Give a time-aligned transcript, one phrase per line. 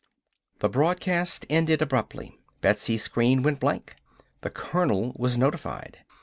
[0.61, 2.35] The broadcast ended abruptly.
[2.61, 3.97] Betsy's screen went blank.
[4.41, 5.99] The colonel was notified.